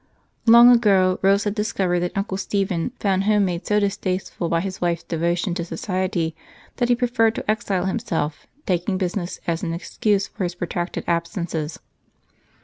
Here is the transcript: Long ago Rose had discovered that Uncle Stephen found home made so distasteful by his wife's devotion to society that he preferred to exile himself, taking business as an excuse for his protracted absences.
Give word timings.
Long 0.47 0.71
ago 0.71 1.19
Rose 1.21 1.43
had 1.43 1.53
discovered 1.53 1.99
that 1.99 2.17
Uncle 2.17 2.35
Stephen 2.37 2.89
found 2.99 3.25
home 3.25 3.45
made 3.45 3.67
so 3.67 3.79
distasteful 3.79 4.49
by 4.49 4.59
his 4.59 4.81
wife's 4.81 5.03
devotion 5.03 5.53
to 5.53 5.63
society 5.63 6.35
that 6.77 6.89
he 6.89 6.95
preferred 6.95 7.35
to 7.35 7.47
exile 7.51 7.85
himself, 7.85 8.47
taking 8.65 8.97
business 8.97 9.39
as 9.45 9.61
an 9.61 9.73
excuse 9.75 10.27
for 10.27 10.43
his 10.43 10.55
protracted 10.55 11.03
absences. 11.05 11.77